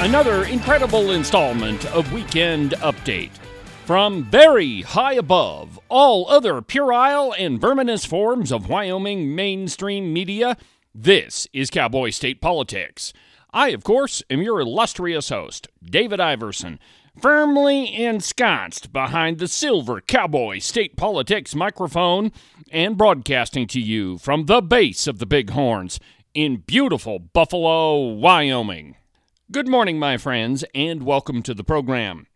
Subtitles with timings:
[0.00, 3.32] another incredible installment of Weekend Update.
[3.84, 10.56] From very high above all other puerile and verminous forms of Wyoming mainstream media,
[10.94, 13.12] this is Cowboy State Politics.
[13.52, 16.80] I, of course, am your illustrious host, David Iverson,
[17.20, 22.32] firmly ensconced behind the silver Cowboy State Politics microphone
[22.72, 26.00] and broadcasting to you from the base of the Bighorns
[26.32, 28.96] in beautiful Buffalo, Wyoming.
[29.52, 32.28] Good morning, my friends, and welcome to the program.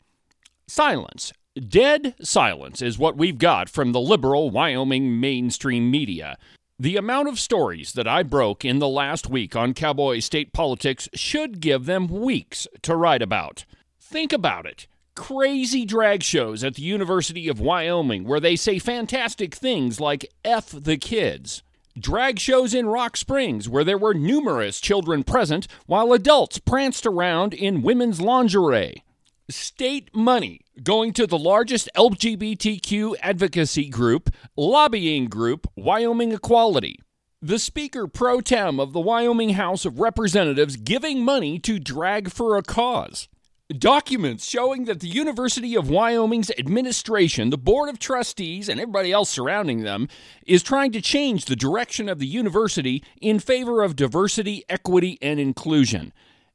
[0.66, 1.32] Silence.
[1.54, 6.36] Dead silence is what we've got from the liberal Wyoming mainstream media.
[6.76, 11.08] The amount of stories that I broke in the last week on cowboy state politics
[11.14, 13.64] should give them weeks to write about.
[14.00, 14.88] Think about it.
[15.14, 20.70] Crazy drag shows at the University of Wyoming where they say fantastic things like F
[20.70, 21.62] the kids
[21.98, 27.54] drag shows in Rock Springs where there were numerous children present while adults pranced around
[27.54, 29.04] in women's lingerie.
[29.48, 36.98] State money going to the largest LGBTQ advocacy group, lobbying group, Wyoming Equality.
[37.40, 42.56] The Speaker pro tem of the Wyoming House of Representatives giving money to drag for
[42.56, 43.28] a cause.
[43.72, 49.30] Documents showing that the University of Wyoming's administration, the Board of Trustees, and everybody else
[49.30, 50.06] surrounding them
[50.46, 55.40] is trying to change the direction of the university in favor of diversity, equity, and
[55.40, 56.12] inclusion.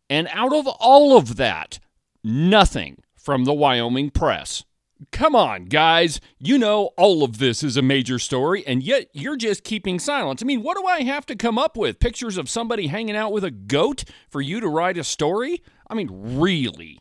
[0.08, 1.80] And out of all of that,
[2.24, 4.64] nothing from the Wyoming press.
[5.12, 6.22] Come on, guys.
[6.38, 10.44] You know all of this is a major story, and yet you're just keeping silence.
[10.44, 12.00] I mean, what do I have to come up with?
[12.00, 15.64] Pictures of somebody hanging out with a goat for you to write a story?
[15.90, 17.00] I mean, really.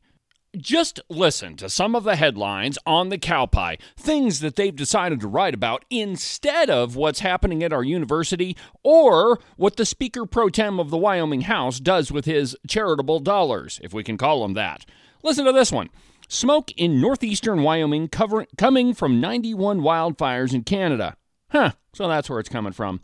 [0.56, 5.28] Just listen to some of the headlines on the Cowpie, things that they've decided to
[5.28, 10.81] write about instead of what's happening at our university or what the Speaker pro tem
[10.81, 14.87] of the Wyoming House does with his charitable dollars, if we can call them that.
[15.22, 15.91] Listen to this one.
[16.28, 21.16] Smoke in northeastern Wyoming cover- coming from 91 wildfires in Canada.
[21.50, 23.00] Huh, so that's where it's coming from.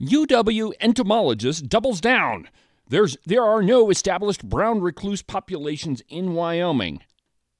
[0.00, 2.48] UW entomologist doubles down.
[2.88, 7.00] There's, there are no established brown recluse populations in Wyoming.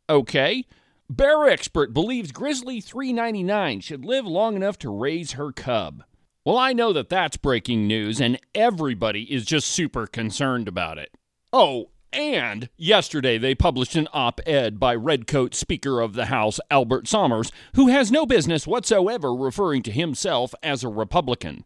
[0.09, 0.65] Okay.
[1.09, 6.05] Bear expert believes Grizzly 399 should live long enough to raise her cub.
[6.45, 11.13] Well, I know that that's breaking news, and everybody is just super concerned about it.
[11.53, 17.09] Oh, and yesterday they published an op ed by Redcoat Speaker of the House Albert
[17.09, 21.65] Sommers, who has no business whatsoever referring to himself as a Republican.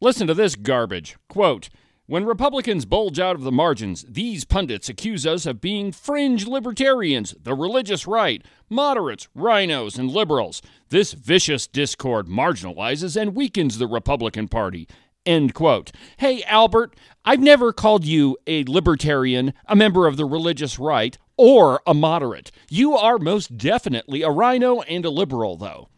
[0.00, 1.16] Listen to this garbage.
[1.28, 1.68] Quote,
[2.10, 7.36] when Republicans bulge out of the margins, these pundits accuse us of being fringe libertarians,
[7.40, 10.60] the religious right, moderates, rhinos, and liberals.
[10.88, 14.88] This vicious discord marginalizes and weakens the Republican Party.
[15.24, 15.92] End quote.
[16.16, 21.80] Hey, Albert, I've never called you a libertarian, a member of the religious right, or
[21.86, 22.50] a moderate.
[22.68, 25.88] You are most definitely a rhino and a liberal, though.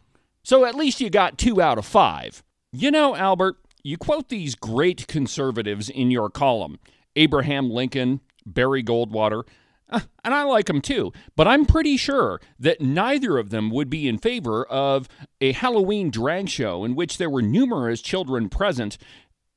[0.43, 2.43] So at least you got two out of five.
[2.71, 6.79] You know, Albert, you quote these great conservatives in your column
[7.15, 9.43] Abraham Lincoln, Barry Goldwater,
[9.89, 13.89] uh, and I like them too, but I'm pretty sure that neither of them would
[13.89, 15.07] be in favor of
[15.39, 18.97] a Halloween drag show in which there were numerous children present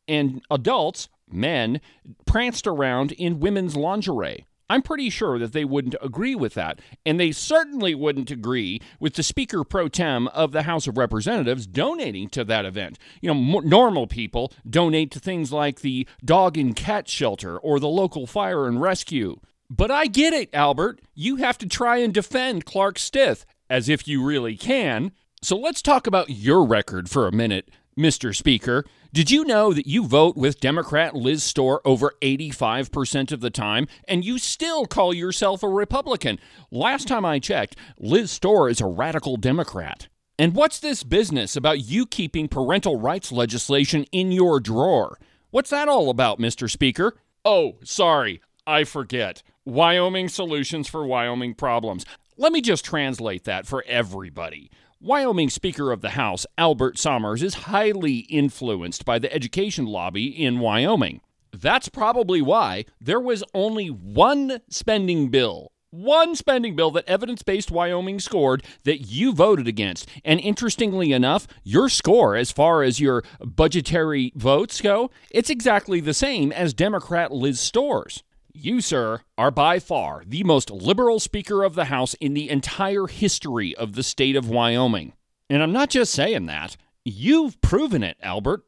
[0.07, 1.81] and adults, men,
[2.27, 4.45] pranced around in women's lingerie.
[4.69, 6.81] I'm pretty sure that they wouldn't agree with that.
[7.05, 11.67] And they certainly wouldn't agree with the Speaker pro tem of the House of Representatives
[11.67, 12.99] donating to that event.
[13.21, 17.89] You know, normal people donate to things like the dog and cat shelter or the
[17.89, 19.41] local fire and rescue.
[19.71, 21.01] But I get it, Albert.
[21.15, 25.13] You have to try and defend Clark Stith, as if you really can.
[25.43, 28.35] So let's talk about your record for a minute, Mr.
[28.35, 28.85] Speaker.
[29.17, 33.89] Did you know that you vote with Democrat Liz Storer over 85% of the time,
[34.07, 36.39] and you still call yourself a Republican?
[36.71, 40.09] Last time I checked, Liz Storer is a radical Democrat.
[40.39, 45.19] And what's this business about you keeping parental rights legislation in your drawer?
[45.49, 46.71] What's that all about, Mr.
[46.71, 47.17] Speaker?
[47.43, 49.43] Oh, sorry, I forget.
[49.65, 52.05] Wyoming Solutions for Wyoming Problems.
[52.37, 54.71] Let me just translate that for everybody.
[54.99, 60.59] Wyoming Speaker of the House, Albert Sommers, is highly influenced by the education lobby in
[60.59, 61.21] Wyoming.
[61.53, 67.71] That's probably why there was only one spending bill, one spending bill that evidence based
[67.71, 70.09] Wyoming scored that you voted against.
[70.25, 76.15] And interestingly enough, your score, as far as your budgetary votes go, it's exactly the
[76.15, 78.23] same as Democrat Liz Storer's.
[78.59, 83.07] You, sir, are by far the most liberal Speaker of the House in the entire
[83.07, 85.13] history of the state of Wyoming.
[85.51, 88.63] And I'm not just saying that, you've proven it, Albert.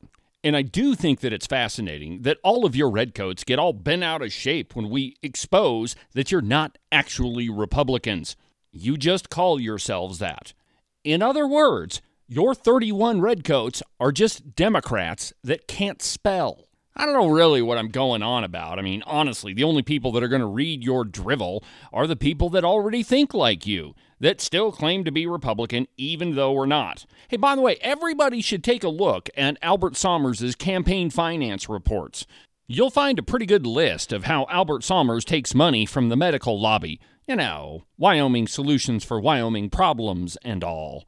[0.44, 4.04] And I do think that it's fascinating that all of your redcoats get all bent
[4.04, 8.36] out of shape when we expose that you're not actually Republicans.
[8.70, 10.52] You just call yourselves that.
[11.02, 16.67] In other words, your 31 redcoats are just Democrats that can't spell.
[17.00, 18.80] I don't know really what I'm going on about.
[18.80, 21.62] I mean, honestly, the only people that are going to read your drivel
[21.92, 26.34] are the people that already think like you, that still claim to be Republican, even
[26.34, 27.06] though we're not.
[27.28, 32.26] Hey, by the way, everybody should take a look at Albert Sommers' campaign finance reports.
[32.66, 36.60] You'll find a pretty good list of how Albert Sommers takes money from the medical
[36.60, 37.00] lobby.
[37.28, 41.04] You know, Wyoming solutions for Wyoming problems and all.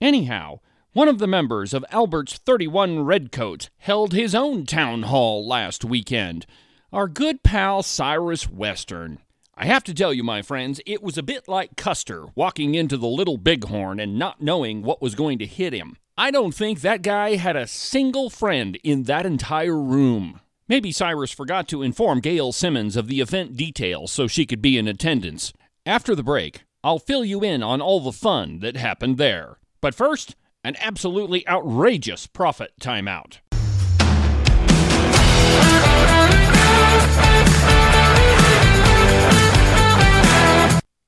[0.00, 0.60] Anyhow,
[0.96, 6.46] one of the members of Albert's 31 Redcoats held his own town hall last weekend.
[6.90, 9.18] Our good pal Cyrus Western.
[9.54, 12.96] I have to tell you, my friends, it was a bit like Custer walking into
[12.96, 15.98] the Little Bighorn and not knowing what was going to hit him.
[16.16, 20.40] I don't think that guy had a single friend in that entire room.
[20.66, 24.78] Maybe Cyrus forgot to inform Gail Symons of the event details so she could be
[24.78, 25.52] in attendance.
[25.84, 29.58] After the break, I'll fill you in on all the fun that happened there.
[29.82, 30.34] But first,
[30.66, 33.38] an absolutely outrageous profit timeout.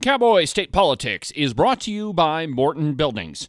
[0.01, 3.49] Cowboy State Politics is brought to you by Morton Buildings.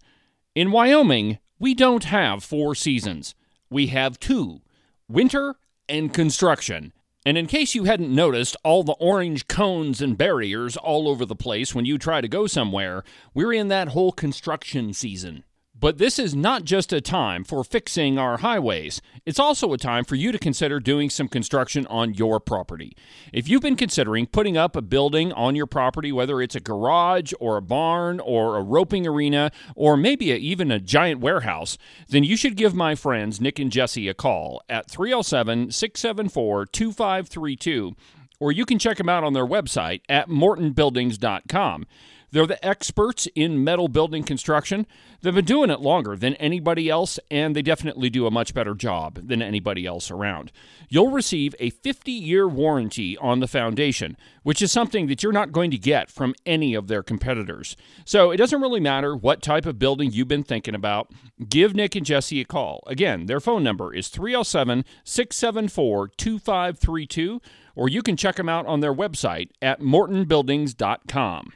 [0.55, 3.35] In Wyoming, we don't have four seasons.
[3.69, 4.61] We have two
[5.07, 5.57] winter
[5.87, 6.91] and construction.
[7.23, 11.35] And in case you hadn't noticed all the orange cones and barriers all over the
[11.35, 13.03] place when you try to go somewhere,
[13.35, 15.43] we're in that whole construction season.
[15.79, 19.01] But this is not just a time for fixing our highways.
[19.25, 22.97] It's also a time for you to consider doing some construction on your property.
[23.31, 27.31] If you've been considering putting up a building on your property, whether it's a garage
[27.39, 31.77] or a barn or a roping arena or maybe a, even a giant warehouse,
[32.09, 37.95] then you should give my friends Nick and Jesse a call at 307 674 2532
[38.39, 41.85] or you can check them out on their website at mortonbuildings.com.
[42.31, 44.85] They're the experts in metal building construction.
[45.21, 48.75] They've been doing it longer than anybody else, and they definitely do a much better
[48.75, 50.51] job than anybody else around.
[50.87, 55.51] You'll receive a 50 year warranty on the foundation, which is something that you're not
[55.51, 57.75] going to get from any of their competitors.
[58.05, 61.11] So it doesn't really matter what type of building you've been thinking about.
[61.49, 62.83] Give Nick and Jesse a call.
[62.87, 67.41] Again, their phone number is 307 674 2532,
[67.75, 71.53] or you can check them out on their website at mortonbuildings.com.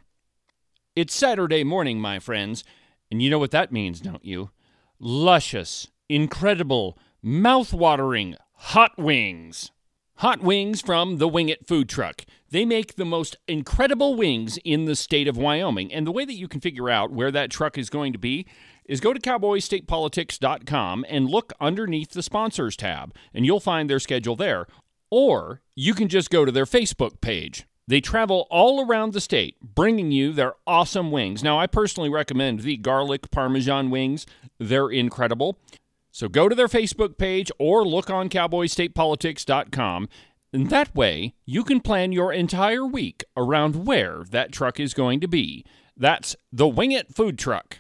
[0.96, 2.64] It's Saturday morning, my friends,
[3.10, 4.52] and you know what that means, don't you?
[5.00, 9.72] Luscious, incredible, mouth-watering hot wings.
[10.18, 12.26] Hot wings from the Wing It food truck.
[12.52, 15.92] They make the most incredible wings in the state of Wyoming.
[15.92, 18.46] And the way that you can figure out where that truck is going to be
[18.86, 24.36] is go to cowboystatepolitics.com and look underneath the sponsors tab, and you'll find their schedule
[24.36, 24.68] there.
[25.10, 27.66] Or you can just go to their Facebook page.
[27.88, 31.44] They travel all around the state, bringing you their awesome wings.
[31.44, 34.26] Now, I personally recommend the garlic parmesan wings,
[34.58, 35.58] they're incredible.
[36.12, 40.08] So go to their Facebook page or look on cowboystatepolitics.com.
[40.54, 45.20] And that way, you can plan your entire week around where that truck is going
[45.22, 45.66] to be.
[45.98, 47.80] That's the Wing It Food Truck.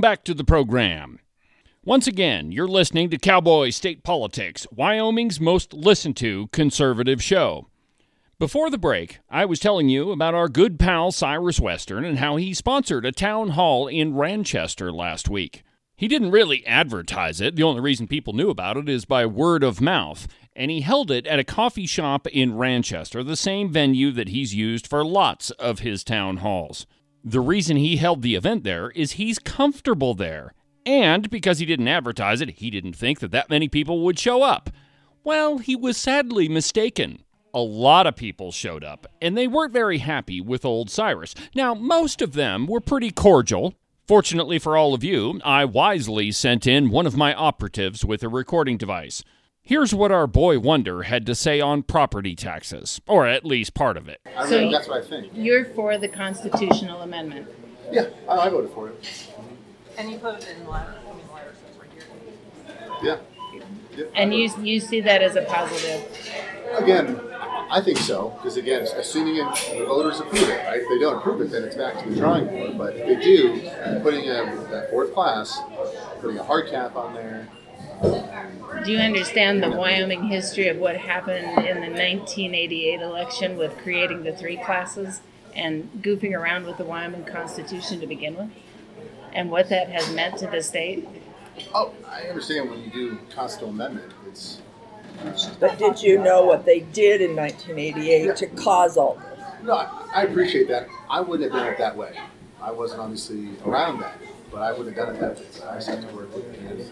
[0.00, 1.18] Welcome back to the program.
[1.84, 7.68] Once again, you're listening to Cowboy State Politics, Wyoming's most listened to conservative show.
[8.38, 12.36] Before the break, I was telling you about our good pal Cyrus Western and how
[12.36, 15.64] he sponsored a town hall in Ranchester last week.
[15.96, 19.62] He didn't really advertise it, the only reason people knew about it is by word
[19.62, 20.26] of mouth,
[20.56, 24.54] and he held it at a coffee shop in Ranchester, the same venue that he's
[24.54, 26.86] used for lots of his town halls.
[27.24, 30.54] The reason he held the event there is he's comfortable there.
[30.86, 34.42] And because he didn't advertise it, he didn't think that that many people would show
[34.42, 34.70] up.
[35.22, 37.22] Well, he was sadly mistaken.
[37.52, 41.34] A lot of people showed up, and they weren't very happy with old Cyrus.
[41.54, 43.74] Now, most of them were pretty cordial.
[44.06, 48.28] Fortunately for all of you, I wisely sent in one of my operatives with a
[48.28, 49.22] recording device.
[49.70, 53.96] Here's what our boy Wonder had to say on property taxes, or at least part
[53.96, 54.20] of it.
[54.36, 55.30] I So mean, you- that's what I think.
[55.32, 57.46] You're for the constitutional amendment.
[57.92, 59.28] Yeah, I, I voted for it.
[59.96, 62.98] And you put it in letter, I mean letters over here.
[63.00, 63.18] Yeah.
[63.96, 66.02] Yeah, And you, you see that as a positive.
[66.76, 67.20] again,
[67.70, 70.80] I think so, because again, assuming it, the voters approve it, right?
[70.82, 72.76] If they don't approve it, then it's back to the drawing board.
[72.76, 73.60] But if they do,
[74.02, 75.56] putting a that fourth class,
[76.20, 77.46] putting a hard cap on there.
[78.02, 84.22] Do you understand the Wyoming history of what happened in the 1988 election with creating
[84.22, 85.20] the three classes
[85.54, 88.48] and goofing around with the Wyoming Constitution to begin with?
[89.34, 91.06] And what that has meant to the state?
[91.74, 94.60] Oh, I understand when you do constitutional amendment, it's
[95.60, 99.44] But did you know what they did in 1988 to cause all this?
[99.62, 100.88] no, I, I appreciate that.
[101.10, 102.18] I wouldn't have done it that way.
[102.62, 104.18] I wasn't obviously around that,
[104.50, 105.68] but I would have done it that way.
[105.68, 106.90] I just have to work with the community.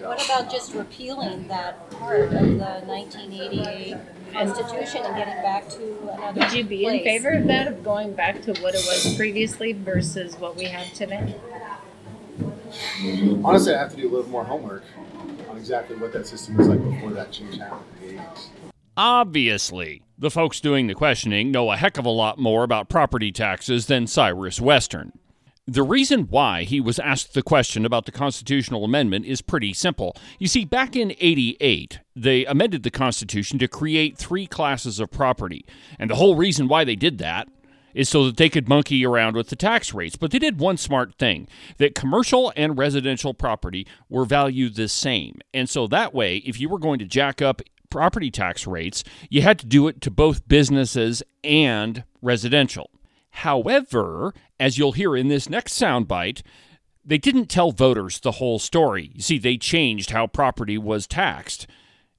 [0.00, 3.96] What about just repealing that part of the 1988
[4.32, 8.14] Constitution and getting back to another Would you be in favor of that, of going
[8.14, 11.34] back to what it was previously versus what we have today?
[13.44, 14.84] Honestly, I have to do a little more homework
[15.48, 18.46] on exactly what that system was like before that change happened in the 80s.
[18.96, 23.32] Obviously, the folks doing the questioning know a heck of a lot more about property
[23.32, 25.12] taxes than Cyrus Western.
[25.70, 30.16] The reason why he was asked the question about the constitutional amendment is pretty simple.
[30.38, 35.66] You see, back in 88, they amended the Constitution to create three classes of property.
[35.98, 37.48] And the whole reason why they did that
[37.92, 40.16] is so that they could monkey around with the tax rates.
[40.16, 41.46] But they did one smart thing
[41.76, 45.38] that commercial and residential property were valued the same.
[45.52, 47.60] And so that way, if you were going to jack up
[47.90, 52.88] property tax rates, you had to do it to both businesses and residential.
[53.38, 56.42] However, as you'll hear in this next soundbite,
[57.04, 59.12] they didn't tell voters the whole story.
[59.14, 61.68] You see, they changed how property was taxed.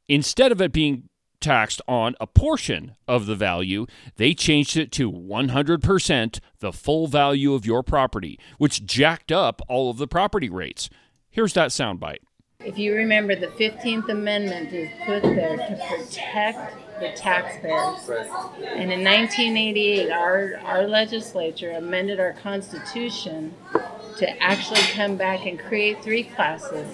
[0.07, 1.09] Instead of it being
[1.41, 3.85] taxed on a portion of the value,
[4.15, 9.89] they changed it to 100% the full value of your property, which jacked up all
[9.89, 10.89] of the property rates.
[11.29, 12.19] Here's that soundbite.
[12.61, 18.09] If you remember, the 15th Amendment is put there to protect the taxpayers.
[18.63, 23.53] And in 1988, our, our legislature amended our Constitution
[24.17, 26.87] to actually come back and create three classes.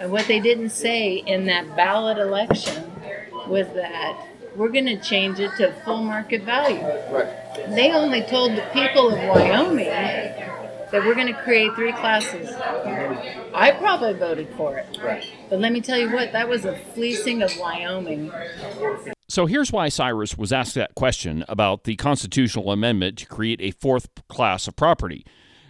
[0.00, 2.90] And what they didn't say in that ballot election
[3.46, 4.26] was that
[4.56, 6.82] we're going to change it to full market value.
[7.12, 7.28] Right.
[7.68, 12.50] They only told the people of Wyoming that we're going to create three classes.
[13.54, 14.98] I probably voted for it.
[15.02, 15.26] Right.
[15.48, 18.32] But let me tell you what, that was a fleecing of Wyoming.
[19.30, 23.70] So here's why Cyrus was asked that question about the constitutional amendment to create a
[23.70, 25.24] fourth class of property.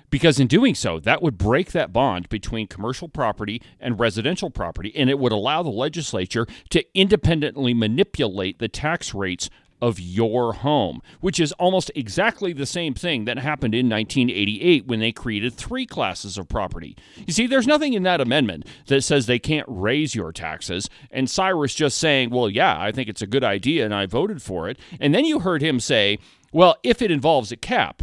[0.09, 4.97] Because in doing so, that would break that bond between commercial property and residential property,
[4.97, 9.50] and it would allow the legislature to independently manipulate the tax rates
[9.81, 15.01] of your home, which is almost exactly the same thing that happened in 1988 when
[15.01, 16.97] they created three classes of property.
[17.27, 21.31] You see, there's nothing in that amendment that says they can't raise your taxes, and
[21.31, 24.69] Cyrus just saying, well, yeah, I think it's a good idea and I voted for
[24.69, 24.79] it.
[25.01, 26.19] And then you heard him say,
[26.53, 28.03] well, if it involves a cap,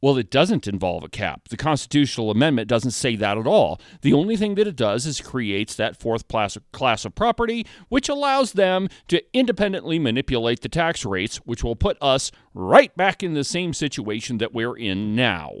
[0.00, 1.48] well, it doesn't involve a cap.
[1.48, 3.80] The constitutional amendment doesn't say that at all.
[4.02, 8.52] The only thing that it does is creates that fourth class of property, which allows
[8.52, 13.44] them to independently manipulate the tax rates, which will put us right back in the
[13.44, 15.52] same situation that we're in now.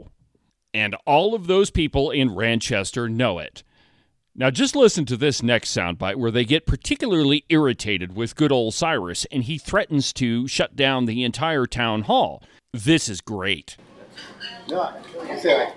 [0.72, 3.64] And all of those people in Ranchester know it.
[4.36, 8.72] Now, just listen to this next soundbite where they get particularly irritated with good old
[8.72, 12.40] Cyrus, and he threatens to shut down the entire town hall.
[12.72, 13.76] This is great.
[14.68, 15.74] No, I say, like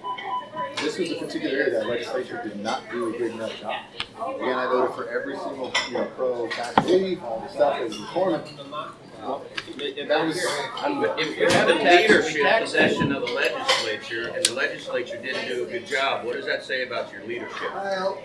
[0.77, 3.75] this was a particular area that legislature did not do a good enough job.
[4.35, 7.87] Again, I voted for every single, you know, pro tax relief, all the stuff that
[7.87, 8.41] was reforming.
[9.21, 9.45] Well,
[10.07, 10.37] that was,
[11.19, 15.67] If you have a leadership possession of the legislature and the legislature didn't do a
[15.67, 17.71] good job, what does that say about your leadership?
[17.71, 18.17] Well,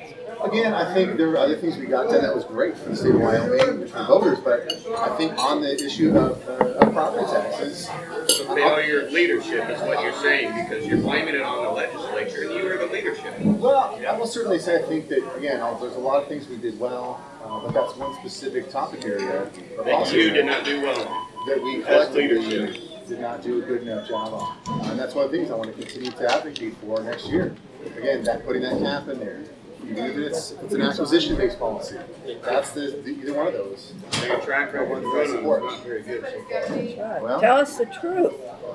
[0.42, 2.96] again, I think there were other things we got done that was great for the
[2.96, 6.92] state of Wyoming and for voters, but I think on the issue of, uh, of
[6.94, 7.90] property taxes,
[8.28, 12.44] So failure of leadership is what you're saying because you're blaming it on the legislature
[12.44, 13.38] and you were the leadership.
[13.40, 16.48] well, I will certainly say I think that again, uh, there's a lot of things
[16.48, 19.50] we did well, uh, but that's one specific topic area
[19.84, 23.82] That you did not do well that we That's collectively did not do a good
[23.82, 26.34] enough job on, uh, and that's one of the things I want to continue to
[26.34, 27.54] advocate for next year.
[27.96, 29.44] Again, that putting that cap in there.
[29.84, 31.96] Even if it's, it's an acquisition-based policy,
[32.42, 33.92] that's the, the either one of those.
[34.26, 37.22] Your track record of running is not very good so far.
[37.22, 38.34] Well- Tell us the truth.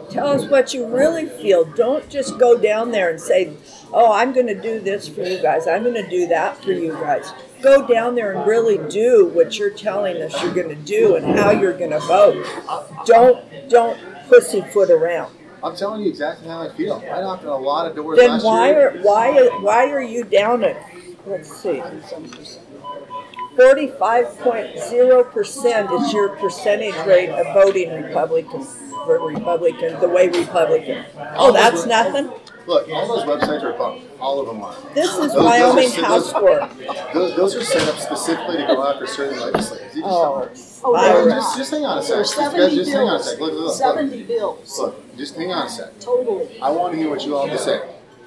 [0.09, 1.65] Tell us what you really feel.
[1.65, 3.51] Don't just go down there and say,
[3.91, 5.67] oh, I'm going to do this for you guys.
[5.67, 7.33] I'm going to do that for you guys.
[7.61, 11.37] Go down there and really do what you're telling us you're going to do and
[11.37, 12.45] how you're going to vote.
[13.05, 15.33] Don't don't pussyfoot around.
[15.63, 17.03] I'm telling you exactly how I feel.
[17.11, 18.89] I knocked on a lot of doors Then last why year.
[18.89, 20.75] are why why are you down at
[21.25, 21.81] let's see
[23.55, 28.63] 45.0% is your percentage rate of voting Republican
[29.05, 31.03] for Republican, the way Republican.
[31.35, 32.31] Oh, that's nothing?
[32.67, 34.03] Look, all those websites are bunk.
[34.19, 34.75] All of them are.
[34.93, 36.69] This is Those- those are- Wyoming those- House Score.
[37.13, 39.95] Those, those are set up specifically to go after certain legislators.
[39.95, 40.49] You just Oh,
[40.83, 42.35] Oh, Well, there just, just hang on a There are sec.
[42.35, 43.39] Just, guys, seventy just hang on a bills, sec.
[43.39, 43.75] Look, look, look.
[43.75, 45.99] seventy bills, Look, just hang on a sec.
[45.99, 46.59] totally.
[46.61, 47.77] I want to hear what you all have to say.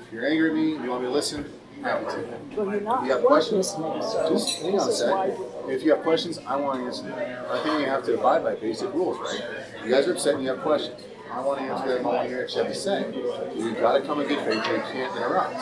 [0.07, 1.45] If you're angry at me, you want me to listen,
[1.83, 2.25] happy to.
[2.57, 3.69] Well, you're not, You have questions?
[3.71, 5.31] so Just hang on a this is why.
[5.31, 5.38] sec.
[5.69, 7.14] If you have questions, I want to answer them.
[7.50, 9.43] I think we have to abide by basic rules, right?
[9.85, 11.00] You guys are upset and you have questions.
[11.31, 13.07] I want to answer hear what you have to say.
[13.57, 14.57] You've got to come in good faith.
[14.57, 15.54] You can't interrupt.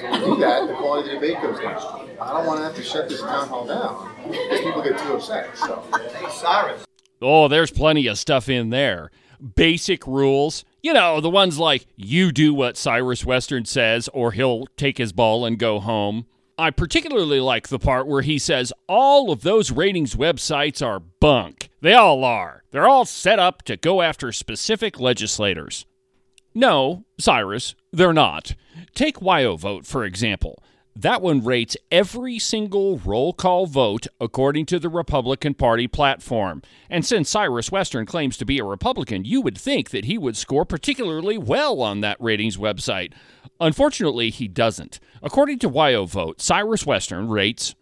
[0.00, 2.10] So when you do that, the quality of the debate goes down.
[2.20, 5.14] I don't want to have to shut this town hall down because people get too
[5.14, 5.56] upset.
[5.56, 5.84] So.
[6.30, 6.84] Cyrus.
[7.20, 9.10] Oh, there's plenty of stuff in there.
[9.54, 10.64] Basic rules.
[10.82, 15.12] You know, the ones like you do what Cyrus Western says, or he'll take his
[15.12, 16.26] ball and go home.
[16.62, 21.70] I particularly like the part where he says all of those ratings websites are bunk.
[21.80, 22.62] They all are.
[22.70, 25.86] They're all set up to go after specific legislators.
[26.54, 28.54] No, Cyrus, they're not.
[28.94, 30.62] Take WyoVote, for example.
[30.94, 36.62] That one rates every single roll call vote according to the Republican Party platform.
[36.88, 40.36] And since Cyrus Western claims to be a Republican, you would think that he would
[40.36, 43.14] score particularly well on that ratings website.
[43.62, 44.98] Unfortunately, he doesn't.
[45.22, 47.76] According to WyoVote, Cyrus Western rates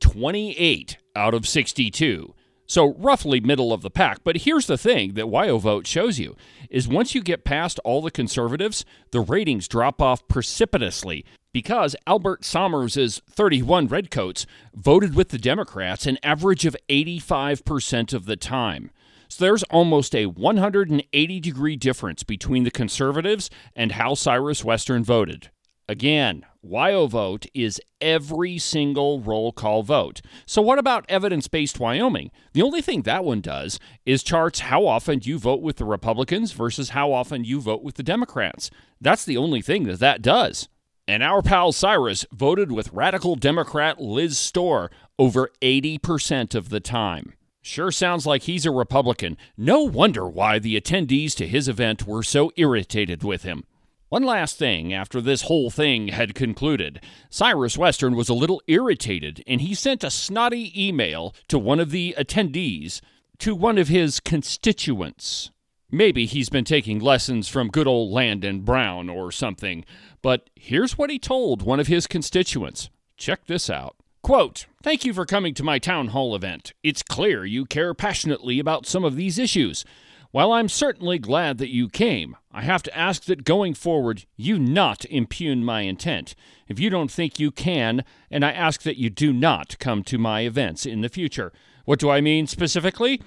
[0.00, 2.34] 28 out of 62.
[2.66, 4.18] So roughly middle of the pack.
[4.24, 6.36] But here's the thing that WyoVote shows you
[6.68, 12.44] is once you get past all the conservatives, the ratings drop off precipitously because Albert
[12.44, 18.90] Sommers' 31 redcoats voted with the Democrats an average of 85% of the time.
[19.30, 25.50] So there's almost a 180 degree difference between the conservatives and how Cyrus Western voted.
[25.88, 30.20] Again, WyoVote is every single roll call vote.
[30.46, 32.32] So, what about evidence based Wyoming?
[32.54, 36.50] The only thing that one does is charts how often you vote with the Republicans
[36.50, 38.68] versus how often you vote with the Democrats.
[39.00, 40.68] That's the only thing that that does.
[41.06, 47.34] And our pal Cyrus voted with radical Democrat Liz Storer over 80% of the time.
[47.62, 49.36] Sure sounds like he's a Republican.
[49.56, 53.64] No wonder why the attendees to his event were so irritated with him.
[54.08, 57.00] One last thing after this whole thing had concluded.
[57.28, 61.90] Cyrus Western was a little irritated and he sent a snotty email to one of
[61.90, 63.00] the attendees,
[63.38, 65.50] to one of his constituents.
[65.92, 69.84] Maybe he's been taking lessons from good old Landon Brown or something,
[70.22, 72.90] but here's what he told one of his constituents.
[73.16, 73.96] Check this out.
[74.22, 76.74] Quote, Thank you for coming to my town hall event.
[76.82, 79.84] It's clear you care passionately about some of these issues.
[80.30, 84.58] While I'm certainly glad that you came, I have to ask that going forward you
[84.58, 86.34] not impugn my intent.
[86.68, 90.18] If you don't think you can, and I ask that you do not come to
[90.18, 91.52] my events in the future.
[91.84, 93.20] What do I mean specifically?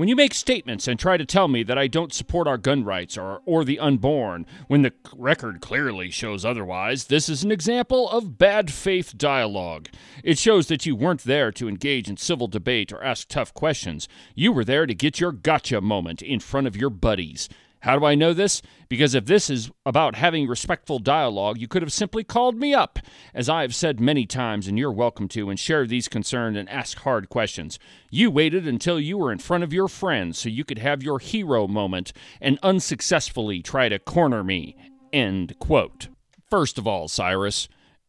[0.00, 2.84] When you make statements and try to tell me that I don't support our gun
[2.84, 8.08] rights or, or the unborn, when the record clearly shows otherwise, this is an example
[8.08, 9.90] of bad faith dialogue.
[10.24, 14.08] It shows that you weren't there to engage in civil debate or ask tough questions.
[14.34, 17.50] You were there to get your gotcha moment in front of your buddies.
[17.80, 18.60] How do I know this?
[18.88, 22.98] Because if this is about having respectful dialogue, you could have simply called me up,
[23.34, 26.68] as I have said many times, and you're welcome to, and share these concerns and
[26.68, 27.78] ask hard questions.
[28.10, 31.18] You waited until you were in front of your friends so you could have your
[31.18, 34.76] hero moment and unsuccessfully try to corner me.
[35.12, 36.08] End quote.
[36.50, 37.68] First of all, Cyrus,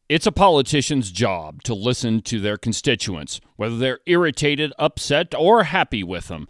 [0.09, 6.03] it's a politician's job to listen to their constituents, whether they're irritated, upset, or happy
[6.03, 6.49] with them.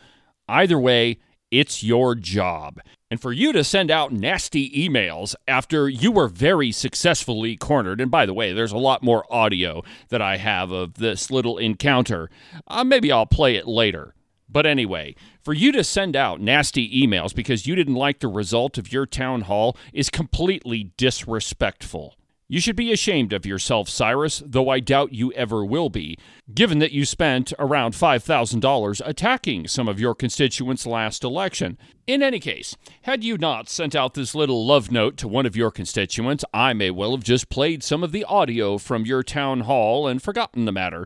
[0.50, 1.20] Either way,
[1.52, 2.80] it's your job.
[3.12, 8.10] And for you to send out nasty emails after you were very successfully cornered, and
[8.10, 12.30] by the way, there's a lot more audio that I have of this little encounter.
[12.68, 14.16] Uh, maybe I'll play it later.
[14.48, 18.78] But anyway, for you to send out nasty emails because you didn't like the result
[18.78, 22.16] of your town hall is completely disrespectful.
[22.52, 26.18] You should be ashamed of yourself, Cyrus, though I doubt you ever will be,
[26.54, 31.78] given that you spent around $5,000 attacking some of your constituents last election.
[32.08, 35.56] In any case, had you not sent out this little love note to one of
[35.56, 39.62] your constituents, I may well have just played some of the audio from your town
[39.62, 41.06] hall and forgotten the matter.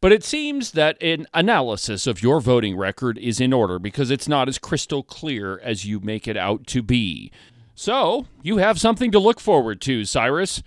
[0.00, 4.26] But it seems that an analysis of your voting record is in order because it's
[4.26, 7.30] not as crystal clear as you make it out to be.
[7.76, 10.64] So, you have something to look forward to, Cyrus.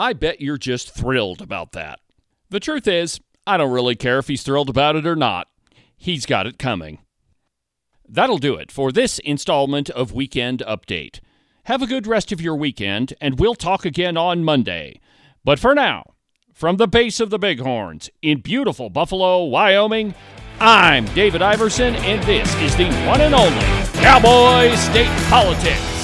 [0.00, 2.00] I bet you're just thrilled about that.
[2.48, 5.46] The truth is, I don't really care if he's thrilled about it or not.
[5.94, 7.00] He's got it coming.
[8.08, 11.20] That'll do it for this installment of Weekend Update.
[11.64, 15.00] Have a good rest of your weekend, and we'll talk again on Monday.
[15.44, 16.04] But for now,
[16.60, 20.14] From the base of the Bighorns in beautiful Buffalo, Wyoming,
[20.60, 25.99] I'm David Iverson, and this is the one and only Cowboy State Politics.